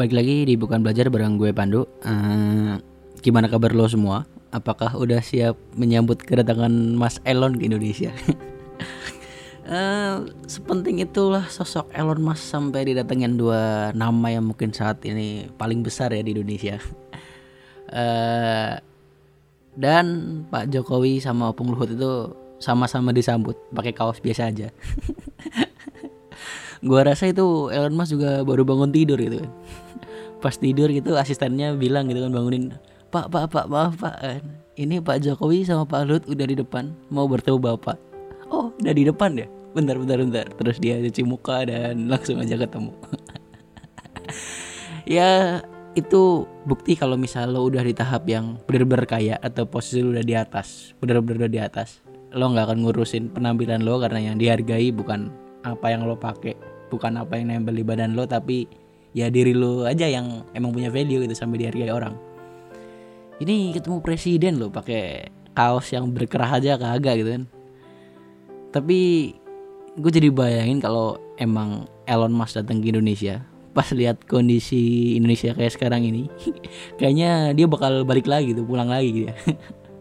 Balik 0.00 0.16
lagi 0.16 0.48
di 0.48 0.56
Bukan 0.56 0.80
Belajar 0.80 1.12
bareng 1.12 1.36
gue 1.36 1.52
Pandu 1.52 1.84
Eh, 2.00 2.72
Gimana 3.20 3.52
kabar 3.52 3.76
lo 3.76 3.84
semua? 3.84 4.24
Apakah 4.48 4.96
udah 4.96 5.20
siap 5.20 5.60
menyambut 5.76 6.24
kedatangan 6.24 6.72
Mas 6.96 7.20
Elon 7.28 7.60
ke 7.60 7.68
Indonesia? 7.68 8.08
Eh, 9.70 10.16
sepenting 10.50 10.98
itulah 10.98 11.46
sosok 11.46 11.94
Elon 11.94 12.18
Musk 12.18 12.42
sampai 12.42 12.90
didatengin 12.90 13.38
dua 13.38 13.94
nama 13.94 14.26
yang 14.26 14.50
mungkin 14.50 14.74
saat 14.74 14.98
ini 15.06 15.46
paling 15.54 15.86
besar 15.86 16.10
ya 16.10 16.24
di 16.24 16.32
Indonesia. 16.32 16.80
Eh, 17.92 18.74
dan 19.78 20.06
Pak 20.50 20.74
Jokowi 20.74 21.22
sama 21.22 21.54
Opung 21.54 21.70
Luhut 21.70 21.90
itu 21.90 22.34
sama-sama 22.58 23.14
disambut 23.14 23.54
pakai 23.70 23.94
kaos 23.94 24.18
biasa 24.18 24.50
aja. 24.50 24.68
Gua 26.80 27.04
rasa 27.04 27.28
itu 27.28 27.68
Elon 27.68 27.92
Musk 27.92 28.16
juga 28.16 28.40
baru 28.40 28.64
bangun 28.64 28.88
tidur 28.88 29.20
gitu 29.20 29.44
kan. 29.44 29.52
Pas 30.40 30.56
tidur 30.56 30.88
gitu 30.88 31.14
asistennya 31.20 31.76
bilang 31.76 32.08
gitu 32.08 32.24
kan 32.24 32.32
bangunin, 32.32 32.64
"Pak, 33.12 33.28
Pak, 33.28 33.52
Pak, 33.52 33.66
maaf 33.68 33.94
Pak. 34.00 34.16
Ini 34.80 35.04
Pak 35.04 35.20
Jokowi 35.20 35.68
sama 35.68 35.84
Pak 35.84 36.02
Luhut 36.08 36.24
udah 36.24 36.46
di 36.48 36.56
depan 36.56 36.96
mau 37.12 37.28
bertemu 37.28 37.60
Bapak." 37.60 37.96
Oh, 38.50 38.74
udah 38.82 38.94
di 38.96 39.06
depan 39.06 39.38
ya? 39.38 39.46
Bentar, 39.70 39.94
bentar, 39.94 40.18
bentar. 40.18 40.46
Terus 40.58 40.76
dia 40.82 40.98
cuci 40.98 41.22
muka 41.22 41.62
dan 41.62 42.04
langsung 42.12 42.42
aja 42.42 42.58
ketemu. 42.58 42.90
ya 45.16 45.60
itu 45.94 46.46
bukti 46.66 46.94
kalau 46.94 47.18
misal 47.18 47.50
lo 47.50 47.66
udah 47.66 47.82
di 47.82 47.94
tahap 47.94 48.26
yang 48.26 48.58
bener-bener 48.66 49.06
kaya 49.06 49.34
atau 49.42 49.66
posisi 49.66 50.02
lo 50.02 50.14
udah 50.14 50.26
di 50.26 50.34
atas, 50.34 50.94
bener-bener 50.98 51.46
udah 51.46 51.52
di 51.52 51.60
atas. 51.62 52.02
Lo 52.30 52.50
nggak 52.50 52.70
akan 52.70 52.78
ngurusin 52.86 53.30
penampilan 53.34 53.82
lo 53.82 53.98
karena 53.98 54.30
yang 54.30 54.36
dihargai 54.38 54.90
bukan 54.94 55.30
apa 55.66 55.86
yang 55.90 56.06
lo 56.06 56.14
pakai, 56.14 56.54
bukan 56.90 57.18
apa 57.18 57.38
yang 57.38 57.50
nempel 57.50 57.74
di 57.74 57.82
badan 57.82 58.14
lo, 58.14 58.26
tapi 58.26 58.70
ya 59.16 59.26
diri 59.28 59.56
lo 59.56 59.86
aja 59.86 60.06
yang 60.06 60.46
emang 60.54 60.70
punya 60.70 60.88
value 60.92 61.24
gitu 61.26 61.34
sampai 61.34 61.66
dihargai 61.66 61.90
orang. 61.90 62.14
Ini 63.40 63.72
ketemu 63.72 63.98
presiden 64.04 64.60
lo 64.60 64.68
pakai 64.68 65.28
kaos 65.56 65.90
yang 65.90 66.12
berkerah 66.12 66.60
aja 66.60 66.76
kagak 66.76 67.24
gitu 67.24 67.30
kan. 67.40 67.44
Tapi 68.70 68.98
gue 69.98 70.10
jadi 70.12 70.30
bayangin 70.30 70.78
kalau 70.78 71.18
emang 71.40 71.90
Elon 72.06 72.30
Musk 72.30 72.62
datang 72.62 72.78
ke 72.78 72.94
Indonesia 72.94 73.42
pas 73.70 73.86
lihat 73.94 74.26
kondisi 74.26 75.14
Indonesia 75.14 75.54
kayak 75.54 75.78
sekarang 75.78 76.02
ini 76.02 76.26
kayaknya 76.98 77.54
dia 77.54 77.70
bakal 77.70 78.02
balik 78.02 78.26
lagi 78.26 78.50
tuh 78.50 78.66
pulang 78.66 78.90
lagi 78.90 79.08
gitu 79.14 79.24
ya 79.30 79.34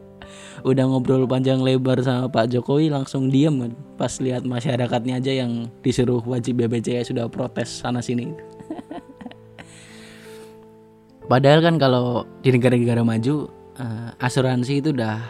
udah 0.69 0.83
ngobrol 0.89 1.23
panjang 1.29 1.61
lebar 1.61 2.01
sama 2.03 2.27
Pak 2.27 2.51
Jokowi 2.51 2.91
langsung 2.91 3.29
diem 3.31 3.55
kan 3.61 3.73
pas 3.95 4.11
lihat 4.19 4.43
masyarakatnya 4.43 5.21
aja 5.21 5.31
yang 5.45 5.69
disuruh 5.85 6.19
wajib 6.25 6.59
BPJS 6.59 7.13
sudah 7.13 7.29
protes 7.31 7.69
sana 7.69 8.01
sini 8.03 8.33
padahal 11.29 11.61
kan 11.61 11.77
kalau 11.77 12.25
di 12.41 12.49
negara-negara 12.49 13.05
maju 13.05 13.47
eh, 13.77 14.09
asuransi 14.17 14.81
itu 14.81 14.89
udah 14.91 15.21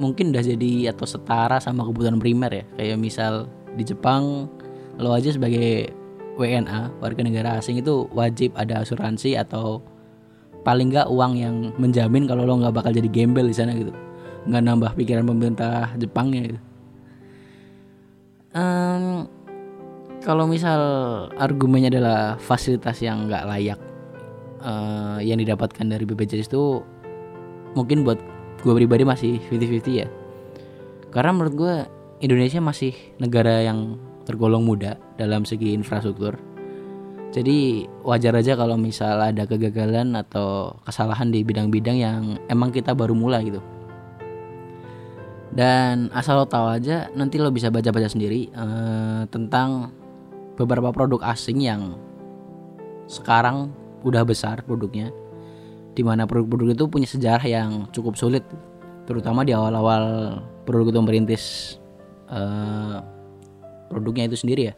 mungkin 0.00 0.30
udah 0.32 0.42
jadi 0.42 0.94
atau 0.94 1.04
setara 1.04 1.60
sama 1.60 1.84
kebutuhan 1.84 2.16
primer 2.16 2.50
ya. 2.50 2.64
Kayak 2.78 2.98
misal 2.98 3.32
di 3.76 3.84
Jepang 3.84 4.48
lo 4.98 5.14
aja 5.14 5.30
sebagai 5.30 5.92
WNA 6.38 7.02
warga 7.02 7.20
negara 7.22 7.58
asing 7.58 7.82
itu 7.82 8.06
wajib 8.14 8.54
ada 8.54 8.82
asuransi 8.82 9.34
atau 9.34 9.82
paling 10.62 10.90
nggak 10.94 11.10
uang 11.10 11.32
yang 11.38 11.56
menjamin 11.78 12.26
kalau 12.26 12.46
lo 12.46 12.58
nggak 12.62 12.74
bakal 12.74 12.90
jadi 12.94 13.10
gembel 13.10 13.46
di 13.46 13.54
sana 13.54 13.74
gitu. 13.74 13.92
Nggak 14.48 14.62
nambah 14.64 14.90
pikiran 14.96 15.26
pemerintah 15.26 15.92
Jepangnya 15.98 16.54
gitu. 16.54 16.60
Em, 18.56 19.28
kalau 20.24 20.48
misal 20.48 20.80
argumennya 21.36 21.92
adalah 21.92 22.40
fasilitas 22.40 22.96
yang 23.04 23.28
nggak 23.28 23.44
layak 23.44 23.78
eh, 24.62 25.18
yang 25.24 25.38
didapatkan 25.38 25.86
dari 25.86 26.04
BPJS 26.04 26.50
itu 26.50 26.82
mungkin 27.74 28.02
buat 28.02 28.18
gue 28.62 28.74
pribadi 28.74 29.06
masih 29.06 29.38
50-50 29.50 30.02
ya. 30.02 30.08
Karena 31.14 31.30
menurut 31.32 31.54
gue 31.54 31.74
Indonesia 32.20 32.58
masih 32.58 32.92
negara 33.22 33.62
yang 33.62 33.96
tergolong 34.26 34.66
muda 34.66 34.98
dalam 35.16 35.46
segi 35.46 35.72
infrastruktur. 35.72 36.36
Jadi 37.28 37.84
wajar 38.04 38.40
aja 38.40 38.56
kalau 38.56 38.80
misal 38.80 39.20
ada 39.20 39.44
kegagalan 39.44 40.16
atau 40.16 40.80
kesalahan 40.84 41.28
di 41.28 41.44
bidang-bidang 41.44 41.96
yang 42.00 42.22
emang 42.48 42.72
kita 42.72 42.96
baru 42.96 43.12
mulai 43.12 43.44
gitu. 43.48 43.60
Dan 45.52 46.12
asal 46.12 46.40
lo 46.40 46.46
tahu 46.48 46.68
aja 46.68 47.08
nanti 47.16 47.40
lo 47.40 47.48
bisa 47.48 47.72
baca-baca 47.72 48.08
sendiri 48.08 48.52
eh, 48.52 49.22
tentang 49.32 49.92
beberapa 50.56 50.92
produk 50.92 51.24
asing 51.32 51.64
yang 51.64 51.96
sekarang 53.08 53.72
udah 54.06 54.22
besar 54.22 54.62
produknya 54.62 55.10
di 55.94 56.06
mana 56.06 56.28
produk-produk 56.30 56.78
itu 56.78 56.84
punya 56.86 57.08
sejarah 57.10 57.46
yang 57.46 57.70
cukup 57.90 58.14
sulit 58.14 58.46
terutama 59.08 59.42
di 59.42 59.56
awal-awal 59.56 60.38
produk 60.62 60.94
itu 60.94 61.00
merintis 61.02 61.44
eh, 62.30 62.98
produknya 63.88 64.28
itu 64.28 64.36
sendiri 64.36 64.62
ya. 64.70 64.74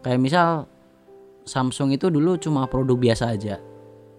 Kayak 0.00 0.20
misal 0.20 0.48
Samsung 1.44 1.96
itu 1.96 2.12
dulu 2.12 2.36
cuma 2.36 2.68
produk 2.68 2.96
biasa 3.00 3.32
aja 3.32 3.58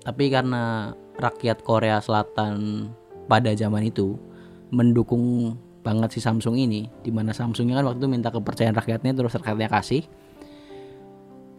tapi 0.02 0.34
karena 0.34 0.94
rakyat 1.22 1.62
Korea 1.62 2.02
Selatan 2.02 2.90
pada 3.30 3.54
zaman 3.54 3.86
itu 3.86 4.18
mendukung 4.74 5.56
banget 5.86 6.18
si 6.18 6.20
Samsung 6.22 6.58
ini 6.58 6.90
di 7.06 7.14
mana 7.14 7.34
Samsungnya 7.34 7.82
kan 7.82 7.94
waktu 7.94 8.00
itu 8.02 8.10
minta 8.10 8.34
kepercayaan 8.34 8.78
rakyatnya 8.78 9.14
terus 9.14 9.38
rakyatnya 9.38 9.70
kasih 9.70 10.04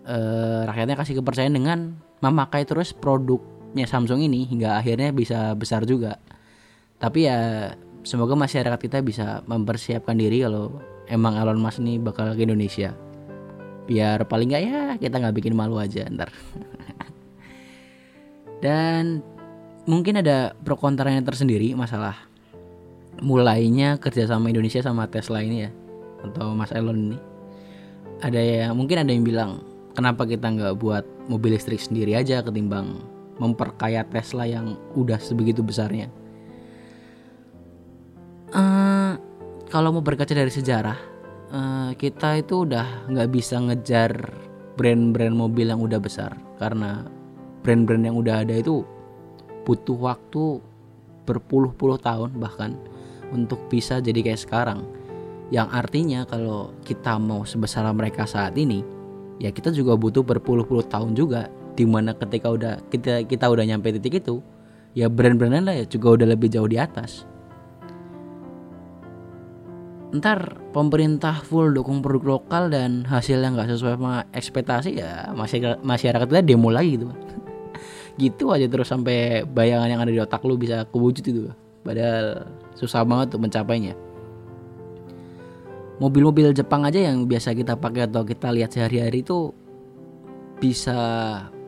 eh, 0.07 0.63
rakyatnya 0.67 0.99
kasih 0.99 1.23
kepercayaan 1.23 1.55
dengan 1.55 1.79
memakai 2.23 2.63
terus 2.63 2.95
produknya 2.95 3.85
Samsung 3.85 4.23
ini 4.23 4.47
hingga 4.47 4.79
akhirnya 4.79 5.11
bisa 5.11 5.53
besar 5.59 5.83
juga. 5.85 6.23
Tapi 7.03 7.27
ya 7.27 7.75
semoga 8.07 8.39
masyarakat 8.39 8.79
kita 8.79 9.03
bisa 9.03 9.43
mempersiapkan 9.47 10.15
diri 10.15 10.47
kalau 10.47 10.79
emang 11.11 11.35
Elon 11.35 11.59
Musk 11.59 11.83
ini 11.83 11.99
bakal 11.99 12.39
ke 12.39 12.47
Indonesia. 12.47 12.95
Biar 13.91 14.23
paling 14.31 14.55
nggak 14.55 14.63
ya 14.63 14.81
kita 15.03 15.19
nggak 15.19 15.37
bikin 15.43 15.59
malu 15.59 15.83
aja 15.83 16.07
ntar. 16.07 16.31
Dan 18.65 19.19
mungkin 19.91 20.23
ada 20.23 20.55
pro 20.63 20.79
kontranya 20.79 21.19
tersendiri 21.27 21.75
masalah 21.75 22.15
mulainya 23.19 23.99
kerjasama 23.99 24.55
Indonesia 24.55 24.79
sama 24.79 25.11
Tesla 25.11 25.43
ini 25.43 25.67
ya 25.67 25.71
atau 26.23 26.55
Mas 26.55 26.71
Elon 26.71 27.11
ini. 27.11 27.19
Ada 28.23 28.39
yang 28.39 28.79
mungkin 28.79 29.03
ada 29.03 29.11
yang 29.11 29.27
bilang 29.27 29.72
kenapa 29.93 30.25
kita 30.25 30.49
nggak 30.49 30.75
buat 30.81 31.05
mobil 31.29 31.57
listrik 31.57 31.81
sendiri 31.81 32.17
aja 32.17 32.45
ketimbang 32.45 33.01
memperkaya 33.41 34.05
Tesla 34.07 34.45
yang 34.45 34.77
udah 34.95 35.19
sebegitu 35.19 35.65
besarnya. 35.65 36.13
Eh, 38.53 39.13
kalau 39.73 39.89
mau 39.97 40.05
berkaca 40.05 40.37
dari 40.37 40.53
sejarah, 40.53 40.99
eh, 41.49 41.91
kita 41.97 42.37
itu 42.39 42.69
udah 42.69 43.09
nggak 43.09 43.29
bisa 43.33 43.57
ngejar 43.57 44.13
brand-brand 44.77 45.37
mobil 45.37 45.69
yang 45.69 45.81
udah 45.81 46.01
besar 46.01 46.37
karena 46.57 47.05
brand-brand 47.65 48.05
yang 48.05 48.17
udah 48.17 48.45
ada 48.45 48.57
itu 48.57 48.85
butuh 49.63 49.97
waktu 49.97 50.59
berpuluh-puluh 51.23 52.03
tahun 52.03 52.35
bahkan 52.37 52.75
untuk 53.33 53.59
bisa 53.73 54.03
jadi 54.05 54.21
kayak 54.21 54.43
sekarang. 54.43 54.85
Yang 55.53 55.69
artinya 55.73 56.21
kalau 56.25 56.73
kita 56.85 57.17
mau 57.21 57.45
sebesar 57.45 57.85
mereka 57.93 58.25
saat 58.25 58.57
ini, 58.57 58.85
ya 59.41 59.49
kita 59.55 59.73
juga 59.73 59.97
butuh 59.97 60.21
berpuluh-puluh 60.25 60.85
tahun 60.89 61.17
juga 61.17 61.49
di 61.73 61.89
mana 61.89 62.13
ketika 62.13 62.53
udah 62.53 62.75
kita 62.93 63.25
kita 63.25 63.49
udah 63.49 63.65
nyampe 63.65 63.93
titik 63.97 64.21
itu 64.21 64.45
ya 64.93 65.09
brand-brand 65.09 65.65
lah 65.65 65.75
ya 65.81 65.85
juga 65.89 66.21
udah 66.21 66.27
lebih 66.29 66.53
jauh 66.53 66.69
di 66.69 66.77
atas. 66.77 67.25
Ntar 70.13 70.61
pemerintah 70.77 71.41
full 71.41 71.73
dukung 71.73 72.05
produk 72.05 72.37
lokal 72.37 72.69
dan 72.69 73.09
hasilnya 73.09 73.57
nggak 73.57 73.69
sesuai 73.73 73.97
sama 73.97 74.29
ekspektasi 74.37 75.01
ya 75.01 75.33
masyarakat 75.33 75.81
masyarakat 75.81 76.27
kita 76.29 76.45
demo 76.45 76.69
lagi 76.69 77.01
gitu 77.01 77.09
gitu 78.21 78.45
aja 78.53 78.69
terus 78.69 78.93
sampai 78.93 79.49
bayangan 79.49 79.89
yang 79.89 80.01
ada 80.05 80.13
di 80.13 80.21
otak 80.21 80.45
lu 80.45 80.61
bisa 80.61 80.85
kewujud 80.93 81.25
itu 81.25 81.49
padahal 81.81 82.45
susah 82.77 83.09
banget 83.09 83.33
tuh 83.33 83.41
mencapainya 83.41 83.97
mobil-mobil 86.03 86.51
Jepang 86.51 86.83
aja 86.83 86.99
yang 86.99 87.31
biasa 87.31 87.55
kita 87.55 87.79
pakai 87.79 88.11
atau 88.11 88.27
kita 88.27 88.51
lihat 88.51 88.75
sehari-hari 88.75 89.23
itu 89.23 89.55
bisa 90.59 90.99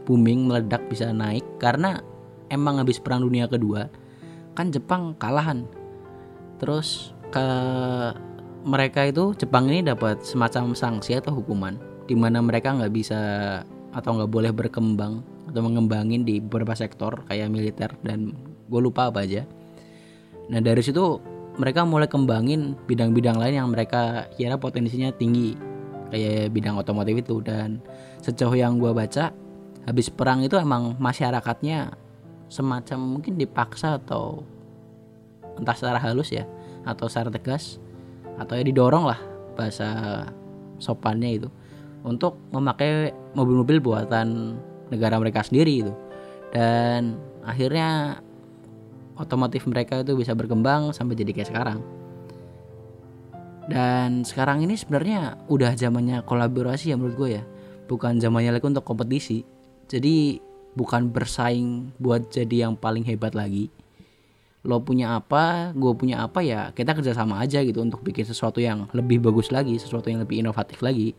booming 0.02 0.50
meledak 0.50 0.82
bisa 0.90 1.14
naik. 1.14 1.46
Karena 1.62 2.02
emang 2.50 2.82
habis 2.82 2.98
perang 2.98 3.22
dunia 3.22 3.46
kedua 3.46 3.86
kan 4.58 4.74
Jepang 4.74 5.14
kalahan. 5.22 5.62
Terus 6.58 7.14
ke 7.30 7.46
mereka 8.66 9.06
itu 9.06 9.38
Jepang 9.38 9.70
ini 9.70 9.86
dapat 9.86 10.26
semacam 10.26 10.74
sanksi 10.74 11.14
atau 11.14 11.38
hukuman 11.38 11.78
di 12.10 12.18
mana 12.18 12.42
mereka 12.42 12.74
nggak 12.74 12.90
bisa 12.90 13.20
atau 13.94 14.18
nggak 14.18 14.30
boleh 14.34 14.50
berkembang 14.50 15.22
atau 15.46 15.60
mengembangin 15.62 16.26
di 16.26 16.42
beberapa 16.42 16.74
sektor 16.74 17.22
kayak 17.30 17.54
militer 17.54 17.94
dan 18.02 18.34
gue 18.66 18.80
lupa 18.82 19.14
apa 19.14 19.22
aja. 19.22 19.46
Nah 20.50 20.58
dari 20.58 20.82
situ 20.82 21.33
mereka 21.54 21.86
mulai 21.86 22.10
kembangin 22.10 22.74
bidang-bidang 22.90 23.38
lain 23.38 23.54
yang 23.62 23.68
mereka 23.70 24.26
kira 24.34 24.58
potensinya 24.58 25.14
tinggi. 25.14 25.54
Kayak 26.10 26.50
bidang 26.54 26.78
otomotif 26.78 27.14
itu. 27.22 27.38
Dan 27.42 27.78
sejauh 28.22 28.54
yang 28.54 28.78
gue 28.78 28.90
baca 28.90 29.30
habis 29.84 30.08
perang 30.08 30.40
itu 30.42 30.56
emang 30.56 30.96
masyarakatnya 30.96 31.94
semacam 32.48 33.18
mungkin 33.18 33.36
dipaksa 33.36 34.00
atau 34.00 34.44
entah 35.60 35.76
secara 35.76 36.00
halus 36.00 36.32
ya 36.34 36.48
atau 36.84 37.06
secara 37.06 37.30
tegas 37.30 37.78
atau 38.40 38.58
ya 38.58 38.64
didorong 38.66 39.06
lah 39.06 39.20
bahasa 39.54 39.88
sopannya 40.82 41.30
itu 41.38 41.48
untuk 42.04 42.36
memakai 42.50 43.14
mobil-mobil 43.32 43.80
buatan 43.80 44.58
negara 44.90 45.16
mereka 45.16 45.46
sendiri 45.46 45.86
itu 45.86 45.92
dan 46.52 47.16
akhirnya 47.46 48.20
otomotif 49.18 49.66
mereka 49.70 50.02
itu 50.02 50.18
bisa 50.18 50.34
berkembang 50.34 50.90
sampai 50.90 51.14
jadi 51.14 51.30
kayak 51.34 51.48
sekarang. 51.50 51.78
Dan 53.64 54.28
sekarang 54.28 54.60
ini 54.60 54.76
sebenarnya 54.76 55.40
udah 55.48 55.72
zamannya 55.72 56.20
kolaborasi 56.28 56.92
ya 56.92 56.96
menurut 57.00 57.16
gue 57.16 57.30
ya. 57.40 57.44
Bukan 57.88 58.20
zamannya 58.20 58.52
lagi 58.52 58.66
untuk 58.68 58.84
kompetisi. 58.84 59.44
Jadi 59.88 60.40
bukan 60.76 61.08
bersaing 61.08 61.94
buat 61.96 62.28
jadi 62.28 62.68
yang 62.68 62.74
paling 62.76 63.06
hebat 63.06 63.32
lagi. 63.32 63.72
Lo 64.64 64.80
punya 64.80 65.16
apa 65.16 65.76
gue 65.76 65.92
punya 65.92 66.24
apa 66.24 66.40
ya 66.40 66.72
kita 66.72 66.96
kerjasama 66.96 67.40
aja 67.40 67.60
gitu 67.60 67.84
untuk 67.84 68.00
bikin 68.00 68.24
sesuatu 68.24 68.60
yang 68.60 68.88
lebih 68.96 69.20
bagus 69.20 69.52
lagi 69.52 69.76
sesuatu 69.76 70.08
yang 70.08 70.24
lebih 70.24 70.40
inovatif 70.40 70.80
lagi 70.80 71.12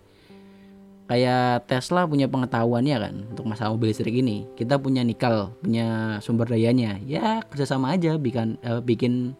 kayak 1.06 1.69
Tesla 1.69 2.10
punya 2.10 2.25
pengetahuannya 2.25 2.98
kan 2.98 3.16
untuk 3.30 3.46
masalah 3.46 3.78
mobil 3.78 3.94
listrik 3.94 4.18
ini 4.18 4.50
kita 4.57 4.81
punya 4.81 5.06
nikel 5.06 5.54
punya 5.62 6.18
sumber 6.22 6.50
dayanya 6.50 6.98
ya 7.06 7.46
kerjasama 7.46 7.94
aja 7.94 8.18
bikin 8.18 8.57
uh, 8.66 8.81
bikin 8.81 9.38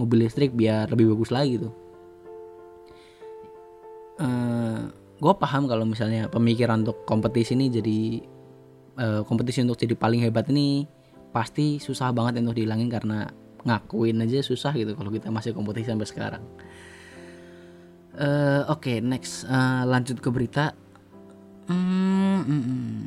mobil 0.00 0.24
listrik 0.24 0.56
biar 0.56 0.88
lebih 0.88 1.12
bagus 1.12 1.28
lagi 1.28 1.60
tuh 1.60 1.72
uh, 4.20 4.24
eh, 4.24 4.80
gue 5.20 5.32
paham 5.36 5.68
kalau 5.68 5.84
misalnya 5.84 6.32
pemikiran 6.32 6.80
untuk 6.80 7.04
kompetisi 7.04 7.52
ini 7.52 7.68
jadi 7.68 7.98
uh, 8.96 9.20
kompetisi 9.28 9.60
untuk 9.60 9.76
jadi 9.76 9.92
paling 9.92 10.24
hebat 10.24 10.48
ini 10.48 10.88
pasti 11.32 11.76
susah 11.76 12.08
banget 12.12 12.40
untuk 12.40 12.56
dihilangin 12.56 12.88
karena 12.88 13.28
ngakuin 13.62 14.20
aja 14.22 14.42
susah 14.42 14.74
gitu 14.74 14.92
kalau 14.98 15.10
kita 15.14 15.30
masih 15.30 15.54
kompetisi 15.54 15.88
sampai 15.88 16.08
sekarang. 16.08 16.44
Uh, 18.12 18.68
Oke, 18.68 18.92
okay, 18.92 18.96
next 19.00 19.48
uh, 19.48 19.88
lanjut 19.88 20.20
ke 20.20 20.28
berita. 20.28 20.76
Hmm, 21.70 22.42
hmm, 22.42 22.62
hmm. 22.62 23.02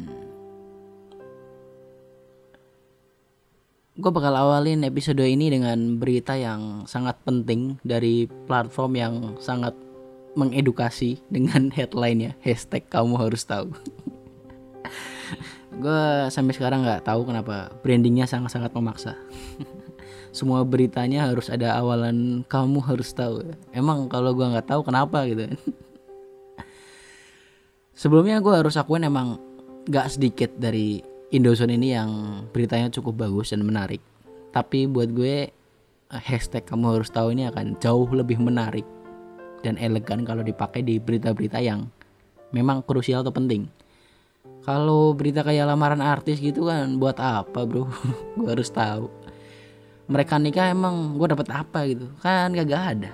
Gue 3.96 4.12
bakal 4.12 4.36
awalin 4.36 4.84
episode 4.84 5.24
ini 5.24 5.48
dengan 5.48 6.00
berita 6.00 6.36
yang 6.36 6.84
sangat 6.84 7.16
penting 7.24 7.80
dari 7.84 8.28
platform 8.48 8.92
yang 8.96 9.14
sangat 9.40 9.76
mengedukasi 10.36 11.24
dengan 11.32 11.72
headline 11.76 12.20
ya 12.20 12.32
hashtag 12.44 12.84
kamu 12.88 13.20
harus 13.20 13.44
tahu. 13.48 13.72
gue 15.84 16.04
sampai 16.32 16.56
sekarang 16.56 16.88
nggak 16.88 17.04
tahu 17.04 17.28
kenapa 17.28 17.72
brandingnya 17.84 18.28
sangat-sangat 18.28 18.72
memaksa. 18.72 19.20
semua 20.36 20.68
beritanya 20.68 21.32
harus 21.32 21.48
ada 21.48 21.80
awalan 21.80 22.44
kamu 22.52 22.84
harus 22.84 23.16
tahu 23.16 23.56
emang 23.72 24.12
kalau 24.12 24.36
gue 24.36 24.44
nggak 24.44 24.68
tahu 24.68 24.84
kenapa 24.84 25.24
gitu 25.32 25.48
sebelumnya 27.96 28.44
gue 28.44 28.54
harus 28.54 28.76
akuin 28.76 29.08
emang 29.08 29.40
gak 29.88 30.20
sedikit 30.20 30.52
dari 30.60 31.00
Indozone 31.34 31.74
ini 31.80 31.96
yang 31.96 32.12
beritanya 32.54 32.92
cukup 32.94 33.26
bagus 33.26 33.50
dan 33.56 33.66
menarik. 33.66 34.04
Tapi 34.54 34.86
buat 34.86 35.10
gue 35.10 35.50
hashtag 36.12 36.64
kamu 36.64 37.02
harus 37.02 37.10
tahu 37.10 37.34
ini 37.34 37.50
akan 37.50 37.76
jauh 37.82 38.06
lebih 38.14 38.38
menarik 38.38 38.86
dan 39.66 39.76
elegan 39.82 40.22
kalau 40.22 40.46
dipakai 40.46 40.86
di 40.86 41.02
berita-berita 41.02 41.58
yang 41.60 41.90
memang 42.54 42.86
krusial 42.86 43.26
atau 43.26 43.34
penting. 43.34 43.66
Kalau 44.62 45.14
berita 45.18 45.42
kayak 45.42 45.66
lamaran 45.66 46.02
artis 46.02 46.38
gitu 46.38 46.70
kan 46.70 47.02
buat 47.02 47.18
apa 47.18 47.66
bro? 47.66 47.90
Gue 48.38 48.50
harus 48.50 48.70
tahu. 48.70 49.10
Mereka 50.06 50.38
nikah 50.38 50.70
emang 50.70 51.18
gue 51.18 51.28
dapat 51.34 51.50
apa 51.50 51.90
gitu? 51.90 52.06
Kan 52.22 52.54
gak 52.54 52.70
ada 52.70 53.10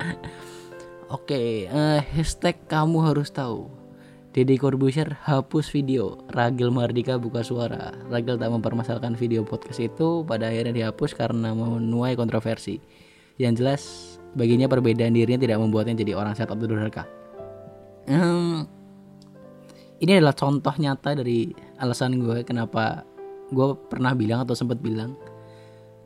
oke 1.14 1.30
okay, 1.30 1.70
uh, 1.70 2.02
eh, 2.02 2.02
hashtag 2.18 2.58
kamu 2.66 3.06
harus 3.06 3.30
tahu. 3.30 3.70
Deddy 4.34 4.58
Corbuzier 4.58 5.14
hapus 5.22 5.70
video. 5.70 6.18
Ragil 6.34 6.74
Mardika 6.74 7.14
buka 7.22 7.46
suara. 7.46 7.94
Ragil 8.10 8.34
tak 8.34 8.50
mempermasalahkan 8.50 9.14
video 9.14 9.46
podcast 9.46 9.78
itu 9.78 10.26
pada 10.26 10.50
akhirnya 10.50 10.74
dihapus 10.74 11.14
karena 11.14 11.54
menuai 11.54 12.18
kontroversi. 12.18 12.82
Yang 13.38 13.54
jelas 13.62 13.82
baginya 14.34 14.66
perbedaan 14.66 15.14
dirinya 15.14 15.38
tidak 15.38 15.62
membuatnya 15.62 15.94
jadi 16.02 16.18
orang 16.18 16.34
sehat 16.34 16.50
atau 16.50 16.66
durhaka. 16.66 17.06
Hmm, 18.10 18.66
ini 20.02 20.18
adalah 20.18 20.34
contoh 20.34 20.74
nyata 20.74 21.14
dari 21.14 21.54
alasan 21.78 22.18
gue 22.18 22.42
kenapa 22.42 23.06
gue 23.54 23.78
pernah 23.86 24.18
bilang 24.18 24.42
atau 24.42 24.58
sempat 24.58 24.82
bilang 24.82 25.14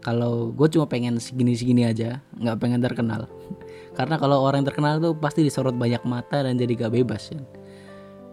kalau 0.05 0.55
gue 0.55 0.69
cuma 0.71 0.87
pengen 0.87 1.19
segini-segini 1.19 1.89
aja 1.89 2.23
nggak 2.39 2.59
pengen 2.61 2.79
terkenal 2.85 3.27
karena 3.99 4.15
kalau 4.15 4.47
orang 4.47 4.63
terkenal 4.63 5.03
tuh 5.03 5.19
pasti 5.19 5.43
disorot 5.43 5.75
banyak 5.75 6.07
mata 6.07 6.47
dan 6.47 6.55
jadi 6.55 6.87
gak 6.87 6.95
bebas 6.95 7.35
ya. 7.35 7.43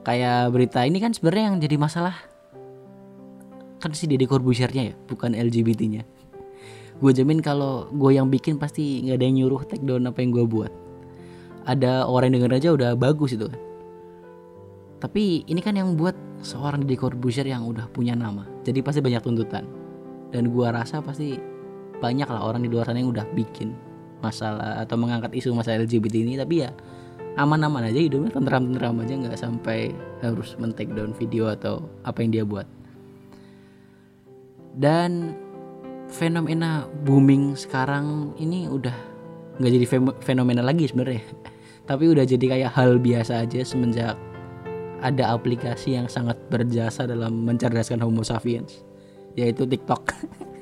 kayak 0.05 0.53
berita 0.53 0.85
ini 0.85 1.01
kan 1.01 1.09
sebenarnya 1.09 1.45
yang 1.49 1.57
jadi 1.57 1.75
masalah. 1.81 2.13
Kan 3.81 3.97
si 3.97 4.05
Deddy 4.05 4.29
Corbusiernya 4.29 4.93
ya 4.93 4.95
bukan 5.09 5.33
LGBT-nya 5.33 6.05
gue 6.95 7.11
jamin 7.11 7.43
kalau 7.43 7.91
gue 7.91 8.15
yang 8.15 8.31
bikin 8.31 8.55
pasti 8.55 9.03
nggak 9.03 9.19
ada 9.19 9.25
yang 9.27 9.35
nyuruh 9.43 9.61
take 9.67 9.83
down 9.83 10.07
apa 10.07 10.23
yang 10.23 10.31
gue 10.31 10.45
buat. 10.47 10.71
Ada 11.65 12.05
orang 12.05 12.29
yang 12.31 12.45
denger 12.45 12.51
aja 12.61 12.69
udah 12.77 12.91
bagus 12.93 13.33
itu 13.33 13.49
tapi 14.95 15.43
ini 15.45 15.59
kan 15.59 15.75
yang 15.75 15.93
buat 15.99 16.15
seorang 16.39 16.87
Deddy 16.87 16.95
Corbuzier 16.95 17.45
yang 17.45 17.67
udah 17.67 17.91
punya 17.91 18.15
nama 18.15 18.47
jadi 18.63 18.79
pasti 18.79 19.03
banyak 19.03 19.21
tuntutan. 19.25 19.65
Dan 20.31 20.51
gue 20.51 20.67
rasa 20.67 20.99
pasti 20.99 21.35
banyak 21.99 22.27
lah 22.27 22.41
orang 22.43 22.65
di 22.65 22.69
luar 22.71 22.89
sana 22.89 22.99
yang 22.99 23.11
udah 23.13 23.23
bikin 23.37 23.71
masalah 24.23 24.81
atau 24.83 24.95
mengangkat 24.95 25.35
isu 25.35 25.51
masalah 25.51 25.83
LGBT 25.83 26.15
ini 26.23 26.33
tapi 26.39 26.63
ya 26.63 26.71
aman-aman 27.35 27.91
aja 27.91 27.99
hidupnya 27.99 28.31
tentram-tentram 28.31 28.95
aja 29.03 29.13
nggak 29.19 29.37
sampai 29.39 29.91
harus 30.23 30.55
men-take 30.55 30.91
down 30.95 31.11
video 31.11 31.51
atau 31.51 31.83
apa 32.07 32.23
yang 32.23 32.31
dia 32.31 32.43
buat. 32.47 32.67
Dan 34.75 35.35
fenomena 36.11 36.87
booming 37.03 37.55
sekarang 37.55 38.35
ini 38.39 38.67
udah 38.71 38.95
nggak 39.59 39.71
jadi 39.71 39.85
fenomena 40.23 40.63
lagi 40.63 40.87
sebenarnya. 40.87 41.23
Tapi 41.89 42.09
udah 42.09 42.25
jadi 42.25 42.45
kayak 42.49 42.71
hal 42.73 42.97
biasa 42.97 43.45
aja 43.45 43.61
semenjak 43.61 44.15
ada 45.03 45.35
aplikasi 45.35 45.99
yang 45.99 46.07
sangat 46.09 46.39
berjasa 46.49 47.05
dalam 47.05 47.45
mencerdaskan 47.45 48.01
homo 48.01 48.23
sapiens 48.25 48.81
yaitu 49.35 49.67
TikTok 49.67 50.15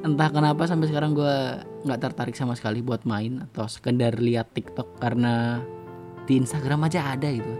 entah 0.00 0.28
kenapa 0.32 0.64
sampai 0.64 0.88
sekarang 0.88 1.12
gue 1.12 1.36
nggak 1.84 2.00
tertarik 2.00 2.36
sama 2.36 2.56
sekali 2.56 2.80
buat 2.80 3.04
main 3.04 3.44
atau 3.50 3.68
sekedar 3.68 4.16
lihat 4.16 4.52
TikTok 4.56 4.96
karena 4.96 5.60
di 6.24 6.40
Instagram 6.40 6.88
aja 6.88 7.12
ada 7.12 7.28
gitu. 7.28 7.54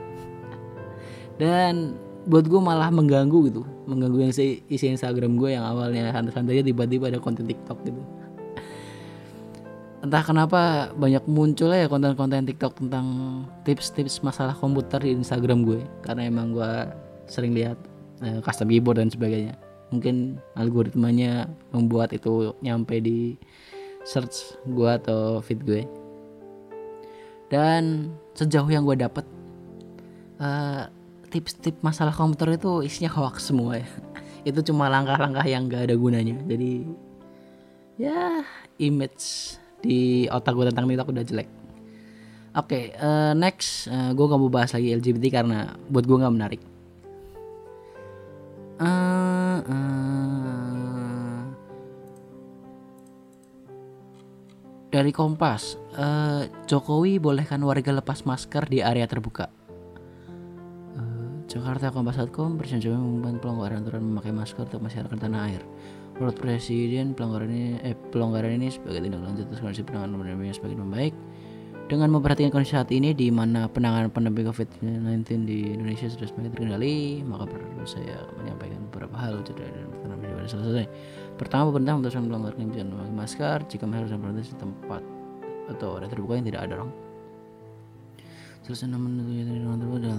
Dan 1.37 1.97
buat 2.28 2.44
gue 2.44 2.61
malah 2.61 2.92
mengganggu 2.92 3.38
gitu 3.49 3.64
mengganggu 3.88 4.28
yang 4.28 4.30
isi, 4.30 4.62
isi 4.68 4.87
Instagram 4.92 5.40
gue 5.40 5.56
yang 5.56 5.64
awalnya 5.64 6.12
santai-santai 6.12 6.62
tiba-tiba 6.62 7.09
ada 7.11 7.18
konten 7.18 7.49
TikTok 7.49 7.80
gitu. 7.82 8.00
Entah 10.00 10.25
kenapa 10.25 10.92
banyak 10.97 11.28
muncul 11.28 11.76
ya 11.76 11.85
konten-konten 11.85 12.49
TikTok 12.49 12.80
tentang 12.80 13.06
tips-tips 13.68 14.25
masalah 14.25 14.56
komputer 14.56 15.02
di 15.04 15.12
Instagram 15.12 15.66
gue 15.66 15.85
karena 16.00 16.25
emang 16.25 16.56
gue 16.56 16.73
sering 17.28 17.52
lihat 17.52 17.76
eh, 18.25 18.40
custom 18.40 18.73
keyboard 18.73 19.04
dan 19.04 19.12
sebagainya 19.12 19.69
mungkin 19.90 20.38
algoritmanya 20.54 21.50
membuat 21.75 22.14
itu 22.14 22.54
nyampe 22.62 22.99
di 23.02 23.35
search 24.06 24.56
gue 24.66 24.90
atau 24.90 25.42
feed 25.44 25.61
gue. 25.62 25.82
Dan 27.50 28.14
sejauh 28.38 28.70
yang 28.70 28.87
gue 28.87 28.94
dapet 28.94 29.26
uh, 30.38 30.87
tips-tips 31.30 31.82
masalah 31.82 32.14
komputer 32.14 32.59
itu 32.59 32.82
isinya 32.87 33.11
hoax 33.11 33.50
semua 33.50 33.78
ya. 33.78 33.88
Itu 34.49 34.64
cuma 34.64 34.88
langkah-langkah 34.88 35.44
yang 35.44 35.68
gak 35.68 35.90
ada 35.90 35.94
gunanya. 35.99 36.38
Jadi 36.49 36.87
ya 38.00 38.40
image 38.80 39.59
di 39.85 40.25
otak 40.32 40.56
gue 40.56 40.66
tentang 40.73 40.88
TikTok 40.88 41.12
udah 41.12 41.25
jelek. 41.26 41.49
Oke 42.50 42.66
okay, 42.66 42.85
uh, 42.99 43.30
eh, 43.30 43.32
next 43.38 43.87
uh, 43.87 44.11
gue 44.11 44.26
gak 44.26 44.40
mau 44.40 44.50
bahas 44.50 44.75
lagi 44.75 44.90
LGBT 44.90 45.42
karena 45.42 45.75
buat 45.87 46.02
gue 46.06 46.16
gak 46.18 46.35
menarik. 46.35 46.62
Uh, 48.80 49.10
dari 54.90 55.14
Kompas 55.14 55.78
uh, 55.94 56.44
Jokowi 56.66 57.23
bolehkan 57.23 57.62
warga 57.62 57.94
lepas 57.94 58.26
masker 58.26 58.66
di 58.66 58.82
area 58.82 59.06
terbuka? 59.06 59.47
Uh, 60.99 61.47
Jakarta 61.47 61.94
Kompas.com 61.94 62.59
presiden 62.59 62.99
mengumumkan 62.99 63.38
pelonggaran 63.38 63.87
aturan 63.87 64.02
memakai 64.02 64.35
masker 64.35 64.66
untuk 64.66 64.82
masyarakat 64.82 65.14
tanah 65.16 65.40
air. 65.47 65.62
Menurut 66.18 66.37
Presiden 66.37 67.16
pelonggaran 67.16 67.49
ini 67.49 67.80
eh 67.80 67.97
pelonggaran 67.97 68.61
ini 68.61 68.68
sebagai 68.68 69.00
tindak 69.00 69.25
lanjut 69.25 69.49
atas 69.49 69.62
kondisi 69.64 69.87
penanganan 69.87 70.20
pandemi 70.20 70.52
yang 70.52 70.59
semakin 70.59 70.78
membaik 70.85 71.14
Dengan 71.90 72.06
memperhatikan 72.14 72.54
kondisi 72.54 72.78
saat 72.78 72.87
ini 72.94 73.11
di 73.11 73.35
mana 73.35 73.66
penanganan 73.66 74.14
pandemi 74.14 74.47
COVID-19 74.47 75.26
di 75.42 75.75
Indonesia 75.75 76.06
sudah 76.06 76.30
semakin 76.30 76.54
terkendali, 76.54 77.26
maka 77.26 77.50
perlu 77.50 77.82
saya 77.82 78.30
menyampaikan 78.38 78.78
beberapa 78.87 79.18
hal 79.18 79.42
dan 79.42 79.90
pada 80.06 80.47
selesai. 80.47 80.87
Pertama, 81.35 81.75
pemerintah 81.75 81.99
memutuskan 81.99 82.23
melonggarkan 82.30 82.62
kebijakan 82.70 82.88
memakai 82.94 83.14
masker 83.18 83.59
jika 83.66 83.85
harus 83.90 84.11
berada 84.14 84.38
di 84.38 84.54
tempat 84.54 85.02
atau 85.75 85.99
area 85.99 86.06
terbuka 86.06 86.38
yang 86.38 86.47
tidak 86.47 86.62
ada 86.62 86.73
orang. 86.78 86.92
Selesai 88.62 88.87
namun 88.87 89.11
terbuka 89.82 89.99
dan 90.06 90.14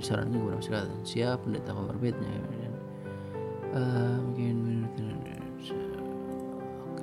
disarankan 0.00 0.32
kepada 0.32 0.56
masyarakat 0.64 0.88
siap 1.04 1.44
pendeta 1.44 1.76
komorbidnya 1.76 2.32
uh, 3.76 4.16
mungkin 4.22 4.86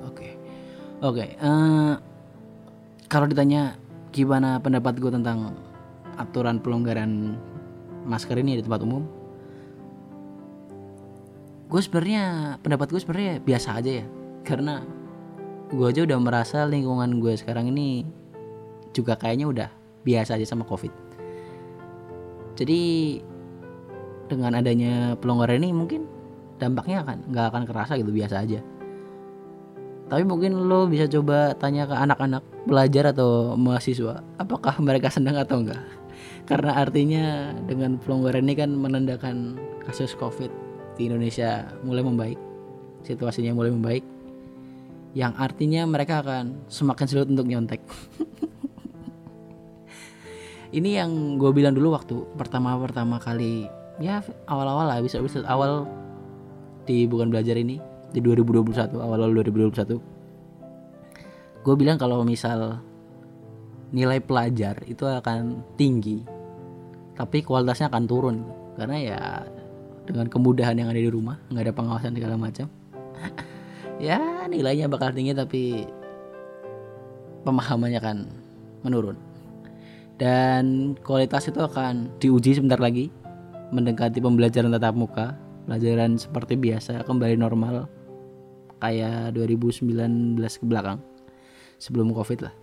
oke 0.02 0.28
oke 1.04 1.24
eh, 1.30 1.94
kalau 3.08 3.24
ditanya 3.24 3.74
gimana 4.12 4.60
pendapat 4.60 5.00
gue 5.00 5.08
tentang 5.08 5.56
aturan 6.20 6.60
pelonggaran 6.60 7.40
masker 8.04 8.36
ini 8.40 8.60
di 8.60 8.62
tempat 8.64 8.84
umum 8.84 9.04
gue 11.68 11.80
sebenarnya 11.84 12.56
pendapat 12.64 12.88
gue 12.88 13.00
sebenarnya 13.00 13.32
biasa 13.44 13.68
aja 13.76 13.90
ya. 14.02 14.06
Karena 14.40 14.80
gue 15.68 15.84
aja 15.84 16.08
udah 16.08 16.16
merasa 16.16 16.64
lingkungan 16.64 17.20
gue 17.20 17.36
sekarang 17.36 17.68
ini 17.68 18.08
juga 18.96 19.20
kayaknya 19.20 19.46
udah 19.52 19.68
biasa 20.00 20.40
aja 20.40 20.48
sama 20.48 20.64
covid. 20.64 20.88
Jadi 22.56 22.80
dengan 24.32 24.56
adanya 24.56 25.12
pelonggaran 25.20 25.60
ini 25.60 25.76
mungkin 25.76 26.08
dampaknya 26.56 27.04
akan 27.04 27.16
nggak 27.28 27.46
akan 27.52 27.62
kerasa 27.68 27.96
gitu 28.00 28.10
biasa 28.12 28.44
aja 28.44 28.60
tapi 30.08 30.24
mungkin 30.24 30.56
lo 30.56 30.88
bisa 30.88 31.04
coba 31.04 31.52
tanya 31.56 31.84
ke 31.84 31.92
anak-anak 31.92 32.40
pelajar 32.64 33.12
atau 33.12 33.54
mahasiswa 33.60 34.24
apakah 34.40 34.80
mereka 34.80 35.12
senang 35.12 35.36
atau 35.36 35.60
enggak? 35.60 35.84
Karena 36.50 36.80
artinya 36.80 37.52
dengan 37.68 38.00
pelonggaran 38.00 38.48
ini 38.48 38.54
kan 38.56 38.72
menandakan 38.72 39.60
kasus 39.84 40.16
covid 40.16 40.48
di 40.96 41.12
Indonesia 41.12 41.68
mulai 41.84 42.00
membaik 42.00 42.40
situasinya 43.04 43.52
mulai 43.54 43.70
membaik 43.70 44.04
yang 45.16 45.32
artinya 45.36 45.84
mereka 45.88 46.20
akan 46.20 46.68
semakin 46.68 47.06
sulit 47.08 47.28
untuk 47.32 47.48
nyontek. 47.48 47.80
Ini 50.68 51.00
yang 51.00 51.40
gue 51.40 51.48
bilang 51.48 51.72
dulu 51.72 51.96
waktu 51.96 52.12
pertama-pertama 52.36 53.16
kali 53.16 53.64
ya 54.04 54.20
awal-awal 54.44 54.84
lah 54.84 55.00
bisa 55.00 55.16
bisa 55.18 55.40
awal 55.48 55.88
di 56.84 57.08
bukan 57.08 57.32
belajar 57.32 57.56
ini 57.56 57.80
di 58.12 58.20
2021 58.24 58.96
awal-awal 58.96 59.44
2021 59.44 60.18
gue 61.64 61.74
bilang 61.76 62.00
kalau 62.00 62.24
misal 62.24 62.80
nilai 63.92 64.20
pelajar 64.20 64.84
itu 64.84 65.04
akan 65.04 65.64
tinggi 65.76 66.38
tapi 67.18 67.42
kualitasnya 67.42 67.90
akan 67.90 68.04
turun. 68.06 68.36
Karena 68.78 68.96
ya 69.02 69.20
dengan 70.06 70.30
kemudahan 70.30 70.78
yang 70.78 70.88
ada 70.88 71.02
di 71.02 71.10
rumah 71.10 71.36
nggak 71.50 71.64
ada 71.66 71.74
pengawasan 71.74 72.16
segala 72.16 72.40
macam 72.40 72.64
ya 74.00 74.46
nilainya 74.48 74.88
bakal 74.88 75.12
tinggi 75.12 75.34
tapi 75.34 75.84
pemahamannya 77.42 77.98
akan 77.98 78.18
menurun. 78.86 79.18
Dan 80.18 80.94
kualitas 81.02 81.50
itu 81.50 81.58
akan 81.58 82.18
diuji 82.22 82.54
sebentar 82.58 82.78
lagi 82.78 83.10
mendekati 83.74 84.22
pembelajaran 84.22 84.72
tatap 84.74 84.94
muka 84.94 85.26
pelajaran 85.66 86.16
seperti 86.16 86.56
biasa 86.56 87.04
kembali 87.04 87.36
normal 87.36 87.90
kayak 88.78 89.34
2019 89.34 90.38
ke 90.38 90.64
belakang 90.66 90.98
sebelum 91.78 92.10
covid 92.10 92.50
lah. 92.50 92.54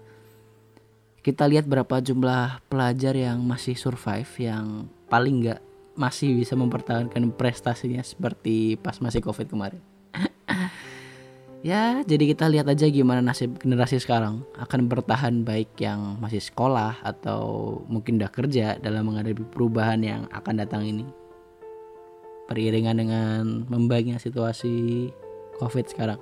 Kita 1.25 1.49
lihat 1.49 1.65
berapa 1.65 2.03
jumlah 2.05 2.69
pelajar 2.69 3.17
yang 3.17 3.41
masih 3.41 3.73
survive 3.73 4.29
yang 4.37 4.85
paling 5.09 5.41
nggak 5.41 5.61
masih 5.95 6.35
bisa 6.37 6.53
mempertahankan 6.53 7.33
prestasinya 7.33 8.03
seperti 8.03 8.77
pas 8.77 8.99
masih 9.01 9.23
covid 9.23 9.47
kemarin. 9.49 9.81
Ya 11.65 12.05
jadi 12.05 12.29
kita 12.29 12.45
lihat 12.45 12.69
aja 12.69 12.85
gimana 12.85 13.25
nasib 13.25 13.57
generasi 13.57 13.97
sekarang. 13.97 14.45
Akan 14.53 14.85
bertahan 14.85 15.41
baik 15.41 15.73
yang 15.81 16.21
masih 16.21 16.37
sekolah 16.37 17.01
atau 17.01 17.81
mungkin 17.89 18.21
udah 18.21 18.29
kerja 18.29 18.77
dalam 18.77 19.09
menghadapi 19.09 19.41
perubahan 19.49 19.97
yang 20.05 20.29
akan 20.29 20.61
datang 20.61 20.85
ini. 20.85 21.09
Beriringan 22.45 23.01
dengan 23.01 23.65
membaiknya 23.65 24.21
situasi 24.21 25.09
covid 25.61 25.85
sekarang. 25.87 26.19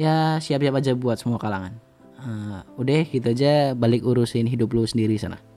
Ya 0.00 0.40
siap-siap 0.40 0.74
aja 0.78 0.92
buat 0.96 1.20
semua 1.20 1.38
kalangan. 1.38 1.76
Uh, 2.22 2.62
udah 2.78 3.02
gitu 3.06 3.30
aja. 3.30 3.76
Balik 3.76 4.02
urusin 4.02 4.48
hidup 4.48 4.72
lu 4.74 4.86
sendiri 4.86 5.18
sana 5.18 5.51